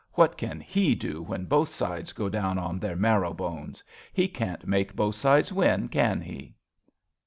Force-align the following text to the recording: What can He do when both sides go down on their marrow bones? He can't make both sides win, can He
What 0.13 0.35
can 0.35 0.59
He 0.59 0.95
do 0.95 1.21
when 1.21 1.45
both 1.45 1.69
sides 1.69 2.11
go 2.11 2.27
down 2.27 2.57
on 2.57 2.79
their 2.79 2.95
marrow 2.95 3.35
bones? 3.35 3.83
He 4.11 4.27
can't 4.27 4.65
make 4.65 4.95
both 4.95 5.13
sides 5.13 5.53
win, 5.53 5.89
can 5.89 6.21
He 6.21 6.55